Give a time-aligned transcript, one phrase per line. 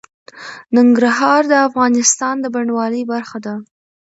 [0.75, 3.53] ننګرهار د افغانستان د بڼوالۍ برخه ده.